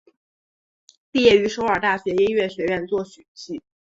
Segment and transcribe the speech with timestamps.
[1.11, 3.61] 毕业于首尔大学音乐学院作曲系。